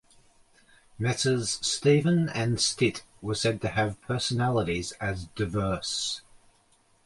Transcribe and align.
Messrs 0.97 1.59
Stephen 1.61 2.27
and 2.29 2.59
Stitt 2.59 3.03
were 3.21 3.35
said 3.35 3.61
to 3.61 3.67
have 3.67 4.01
personalities 4.01 4.93
as 4.93 5.25
diverse. 5.35 6.21